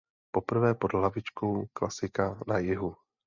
[0.31, 2.95] Poprvé pod hlavičkou "Klasika na jihu".